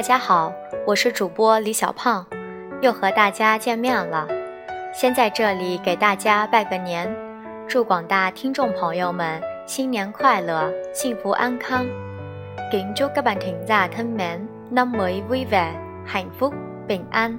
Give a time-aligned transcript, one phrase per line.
[0.00, 0.50] 大家好，
[0.86, 2.24] 我是主播李小胖，
[2.80, 4.26] 又和大家见面了。
[4.94, 7.14] 先在这里给大家拜个年，
[7.68, 11.84] 祝广大听众朋友们新年快乐，幸福安康。
[12.72, 15.70] Kính chúc các bạn thính giả thân mến, năm mới vui vẻ,
[16.06, 16.54] hạnh phúc,
[16.88, 17.38] bình an。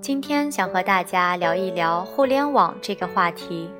[0.00, 3.70] 今天想和大家聊一聊互联网这个话题。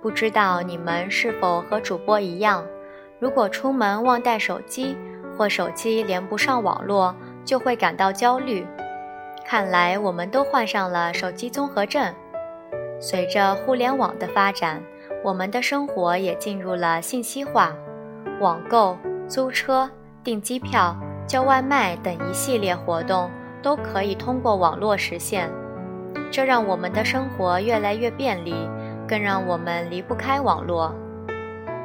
[0.00, 2.64] 不知道你们是否和主播一样，
[3.18, 4.96] 如果出门忘带手机，
[5.36, 7.14] 或手机连不上网络，
[7.46, 8.66] 就会感到焦虑。
[9.46, 12.12] 看来我们都患上了手机综合症。
[13.00, 14.82] 随着互联网的发展，
[15.22, 17.72] 我们的生活也进入了信息化，
[18.40, 19.88] 网购、租车、
[20.24, 20.96] 订机票、
[21.26, 23.30] 叫外卖等一系列活动
[23.62, 25.48] 都可以通过网络实现。
[26.30, 28.54] 这让我们的生活越来越便利，
[29.06, 30.92] 更让我们离不开网络。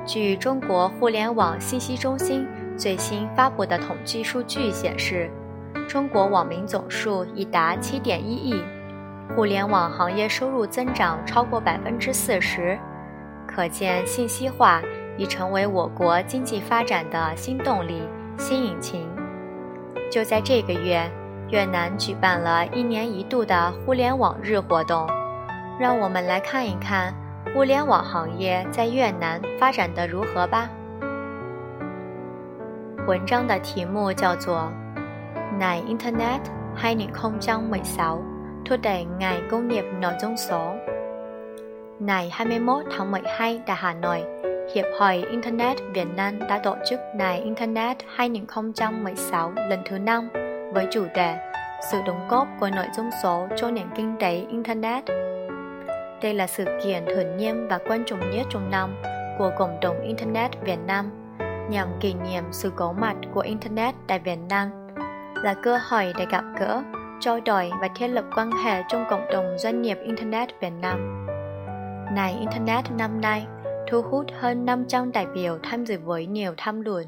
[0.04, 2.48] 据中国互联网信息中心。
[2.78, 5.30] 最新发布的统计数据显示，
[5.92, 8.64] 中国网民总数已达七点一亿，
[9.36, 12.80] 互联网行业收入增长超过百分之四十，
[13.46, 14.82] 可见信息化
[15.18, 18.04] 已成为我国经济发展的新动力、
[18.38, 19.06] 新引擎。
[20.10, 21.12] 就在这个月，
[21.50, 25.06] 越南举办了一年一度的互联网日活动，
[25.78, 27.14] 让我们来看一看
[27.54, 30.70] 互联网行业在越南发展的如何吧。
[33.08, 34.72] 文章的题目叫做
[35.62, 36.42] 《Ngày Internet
[36.76, 38.24] 2016
[38.66, 40.76] thuộc đề Ngày Công nghiệp Nội dung số》.
[42.00, 44.24] Ngày 21 tháng 12 tại Hà Nội,
[44.76, 50.30] Hiệp hội Internet Việt Nam đã tổ chức Ngày Internet 2016 lần thứ 5
[50.74, 51.36] với chủ đề
[51.92, 55.06] Sự đóng góp của nội dung số cho nền kinh tế Internet.
[56.22, 58.96] Đây là sự kiện thường niên và quan trọng nhất trong năm
[59.38, 61.10] của cộng đồng Internet Việt Nam
[61.70, 64.81] nhằm kỷ niệm sự có mặt của Internet tại Việt Nam,
[65.44, 66.84] là cơ hội để gặp gỡ,
[67.20, 71.28] trao đổi và thiết lập quan hệ trong cộng đồng doanh nghiệp Internet Việt Nam.
[72.16, 73.48] Ngày Internet năm nay
[73.88, 77.08] thu hút hơn 500 đại biểu tham dự với nhiều tham luận,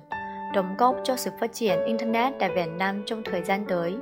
[0.53, 3.97] đóng góp cho sự phát triển Internet tại Việt Nam trong thời gian tới.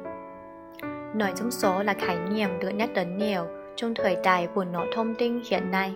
[1.16, 3.46] Nội dung số là khái niệm được nhắc đến nhiều
[3.76, 5.96] trong thời đại bùng nổ thông tin hiện nay.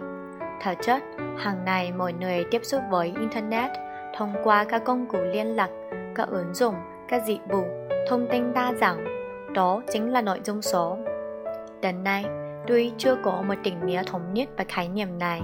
[0.63, 1.03] Thực chất,
[1.37, 3.71] hàng ngày mọi người tiếp xúc với Internet
[4.17, 5.69] thông qua các công cụ liên lạc,
[6.15, 6.75] các ứng dụng,
[7.07, 7.63] các dịch vụ,
[8.07, 9.05] thông tin đa dạng.
[9.53, 10.97] Đó chính là nội dung số.
[11.81, 12.25] Đến nay,
[12.67, 15.41] tuy chưa có một định nghĩa thống nhất về khái niệm này,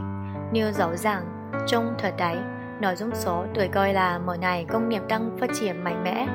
[0.51, 1.23] nhưng rõ ràng
[1.67, 2.38] trong thời đại,
[2.81, 6.27] nội dung số được coi là mở này công nghiệp đang phát triển mạnh mẽ,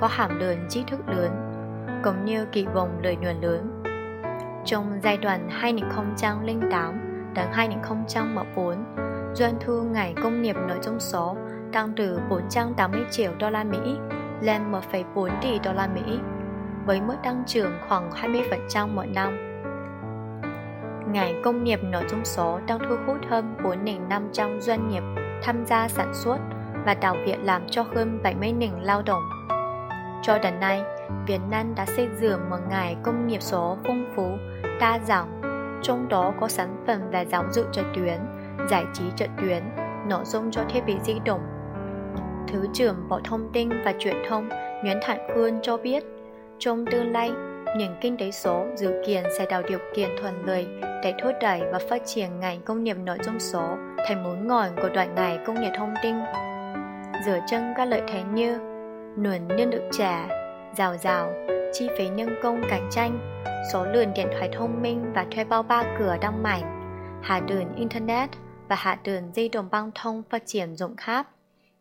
[0.00, 1.30] có hàm lượng trí thức lớn,
[2.04, 3.82] cũng như kỳ vọng lợi nhuận lớn.
[4.64, 8.84] Trong giai đoạn 2008 đến 2014,
[9.34, 11.36] doanh thu ngành công nghiệp nội dung số
[11.72, 13.96] tăng từ 480 triệu đô la Mỹ
[14.44, 16.18] lên 1,4 tỷ đô la Mỹ,
[16.86, 19.38] với mức tăng trưởng khoảng 20% mỗi năm.
[21.12, 25.02] Ngành công nghiệp nội dung số đang thu hút hơn 4.500 doanh nghiệp
[25.42, 26.38] tham gia sản xuất
[26.86, 29.22] và tạo việc làm cho hơn 70.000 lao động.
[30.22, 30.82] Cho đến nay,
[31.26, 34.28] Việt Nam đã xây dựng một ngành công nghiệp số phong phú,
[34.80, 35.40] đa dạng,
[35.82, 38.18] trong đó có sản phẩm về giáo dục trực tuyến,
[38.70, 39.62] giải trí trực tuyến,
[40.08, 41.40] nội dung cho thiết bị di động,
[42.48, 44.48] Thứ trưởng Bộ Thông tin và Truyền thông
[44.82, 46.04] Nguyễn Thản Khương cho biết,
[46.58, 47.30] trong tương lai,
[47.78, 51.62] nền kinh tế số dự kiến sẽ tạo điều kiện thuận lợi để thúc đẩy
[51.72, 55.38] và phát triển ngành công nghiệp nội dung số thành mũi ngòi của đoạn ngành
[55.46, 56.14] công nghiệp thông tin.
[57.26, 58.58] Dựa chân các lợi thế như
[59.16, 60.28] nguồn nhân lực trẻ,
[60.76, 61.32] rào rào,
[61.72, 63.18] chi phí nhân công cạnh tranh,
[63.72, 66.62] số lượng điện thoại thông minh và thuê bao ba cửa đăng mạnh,
[67.22, 68.30] hạ đường Internet
[68.68, 71.26] và hạ đường di động băng thông phát triển rộng khắp.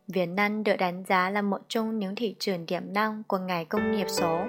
[0.08, 3.66] Việt Nam được đánh giá là một trong những thị trường tiềm năng của ngành
[3.66, 4.40] công nghiệp số.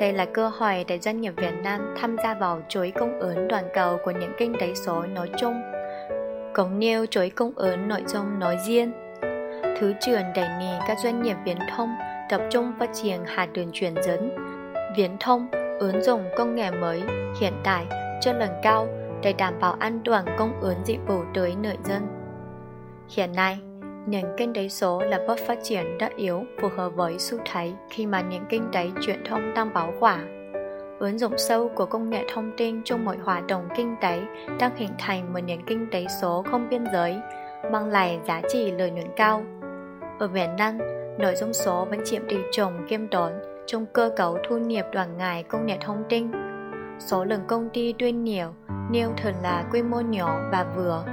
[0.00, 3.46] Đây là cơ hội để doanh nghiệp Việt Nam tham gia vào chuỗi cung ứng
[3.48, 5.62] toàn cầu của những kinh tế số nói chung,
[6.54, 8.92] cũng như chuỗi cung ứng nội dung nói riêng.
[9.80, 11.94] Thứ trưởng đề nghị các doanh nghiệp viễn thông
[12.30, 14.30] tập trung phát triển hạ đường truyền dẫn,
[14.96, 15.48] viễn thông,
[15.80, 17.02] ứng dụng công nghệ mới,
[17.40, 17.86] hiện đại,
[18.20, 18.88] chất lượng cao
[19.22, 22.06] để đảm bảo an toàn cung ứng dịch vụ tới người dân.
[23.08, 23.58] Hiện nay,
[24.10, 27.72] nền kinh tế số là bước phát triển tất yếu phù hợp với xu thế
[27.90, 30.18] khi mà nền kinh tế truyền thông đang bão hỏa.
[30.98, 34.22] Ứng dụng sâu của công nghệ thông tin trong mọi hoạt động kinh tế
[34.60, 37.16] đang hình thành một nền kinh tế số không biên giới,
[37.72, 39.44] mang lại giá trị lợi nhuận cao.
[40.18, 40.78] Ở Việt Nam,
[41.18, 43.32] nội dung số vẫn chiếm tỷ trọng kiêm tốn
[43.66, 46.30] trong cơ cấu thu nhập đoàn ngài công nghệ thông tin.
[46.98, 48.48] Số lượng công ty tuyên nhiều,
[48.90, 51.04] nêu thường là quy mô nhỏ và vừa,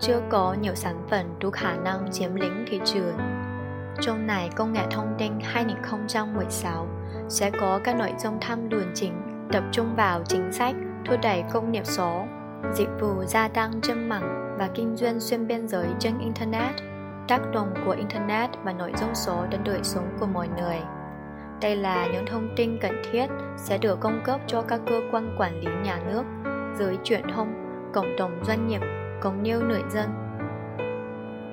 [0.00, 3.18] chưa có nhiều sản phẩm đủ khả năng chiếm lĩnh thị trường.
[4.00, 6.86] trong này công nghệ thông tin 2016
[7.28, 9.12] sẽ có các nội dung tham luận chính
[9.52, 10.74] tập trung vào chính sách
[11.08, 12.26] thúc đẩy công nghiệp số,
[12.74, 16.74] dịch vụ gia tăng trên mạng và kinh doanh xuyên biên giới trên Internet,
[17.28, 20.80] tác động của Internet và nội dung số đến đời sống của mọi người.
[21.60, 23.26] Đây là những thông tin cần thiết
[23.56, 26.22] sẽ được cung cấp cho các cơ quan quản lý nhà nước,
[26.78, 27.52] giới truyền thông,
[27.94, 28.80] cộng đồng doanh nghiệp,
[29.26, 30.08] cũng như người dân.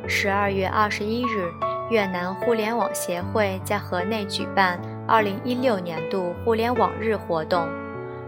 [0.08, 1.52] 12月21日，
[1.90, 7.68] 越南互联网协会在河内举办2016年度互联网日活动，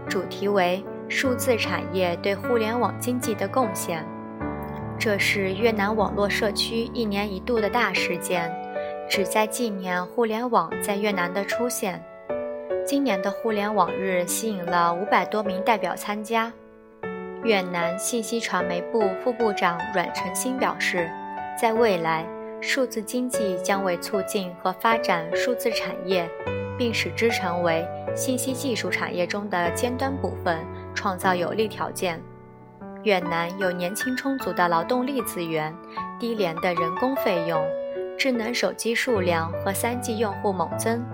[0.08, 4.04] 主题为“数字产业对互联网经济的贡献”。
[4.98, 8.52] 这是越南网络社区一年一度的大事件。
[9.08, 12.04] 旨在纪念互联网在越南的出现。
[12.84, 16.52] 今年的互联网日吸引了五百多名代表参加。
[17.46, 21.08] 越南信息传媒部副部长阮成新表示，
[21.56, 22.26] 在未来，
[22.60, 26.28] 数字经济将为促进和发展数字产业，
[26.76, 30.58] 并使之成为信息技术产业中的尖端部分，
[30.92, 32.20] 创造有利条件。
[33.04, 35.72] 越南有年轻充足的劳动力资源，
[36.18, 37.64] 低廉的人工费用。
[38.18, 41.04] 智能手机数量和 3G 用户猛增，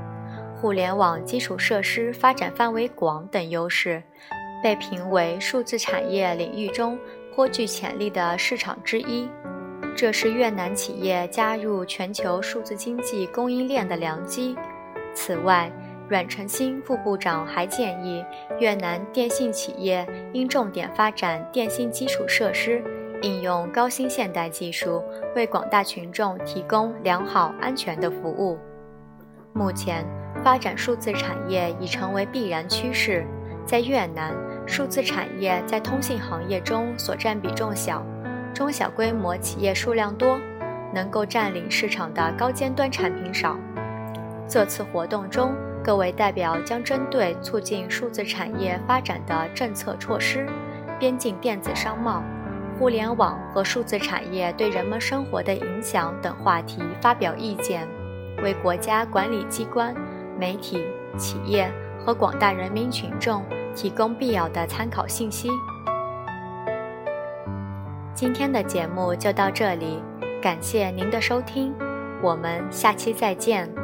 [0.57, 4.03] 互联网基础设施发展范围广等优势，
[4.63, 6.99] 被评为数字产业领域中
[7.35, 9.29] 颇具潜力的市场之一。
[9.95, 14.57] 这是越南企业加入全球数字经济供应链的良机。
[15.15, 15.71] 此外，
[16.09, 18.25] 阮成新副部长还建议
[18.59, 22.83] 越南电信企业应重点发展电信基础设施。
[23.21, 25.01] 应用高新现代技术，
[25.37, 28.59] 为广大群众提供良好安全的服务。
[29.53, 30.05] 目前，
[30.43, 33.25] 发展数字产业已成为必然趋势。
[33.73, 34.35] 在越南，
[34.67, 38.05] 数字产业在通信行业中所占比重小，
[38.53, 40.39] 中小规模企业数量多，
[40.93, 43.57] 能够占领市场的高尖端产品少。
[44.47, 50.47] 这次活动中，各位代表将针对促进数字产业发展的政策措施、
[50.99, 52.23] 边境电子商贸。
[52.79, 57.89] 互联网和数字产业对人们生活的影响等话题发表意见，
[58.43, 59.95] 为国家管理机关、
[60.39, 60.85] 媒体、
[61.17, 61.73] 企业
[62.05, 63.43] 和广大人民群众
[63.75, 65.49] 提供必要的参考信息。
[68.15, 70.03] 今天的节目就到这里，
[70.41, 71.75] 感谢您的收听，
[72.23, 73.82] 我们下期再见。